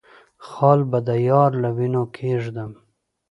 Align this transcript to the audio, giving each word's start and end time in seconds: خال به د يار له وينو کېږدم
خال 0.47 0.79
به 0.91 0.99
د 1.07 1.09
يار 1.29 1.51
له 1.61 1.69
وينو 1.77 2.03
کېږدم 2.17 2.71